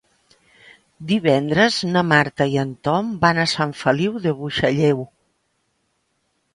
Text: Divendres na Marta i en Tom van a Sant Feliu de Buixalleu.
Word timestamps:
Divendres 1.11 1.77
na 1.91 2.03
Marta 2.13 2.49
i 2.55 2.59
en 2.63 2.73
Tom 2.89 3.13
van 3.27 3.43
a 3.45 3.49
Sant 3.55 3.79
Feliu 3.85 4.19
de 4.27 4.37
Buixalleu. 4.43 5.09